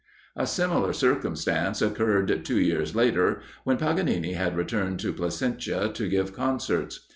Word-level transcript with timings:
_]A 0.35 0.47
similar 0.47 0.93
circumstance 0.93 1.79
occurred 1.79 2.43
two 2.43 2.59
years 2.59 2.95
later, 2.95 3.43
when 3.65 3.77
Paganini 3.77 4.33
had 4.33 4.57
returned 4.57 4.99
to 5.01 5.13
Placentia 5.13 5.89
to 5.93 6.09
give 6.09 6.33
concerts. 6.33 7.07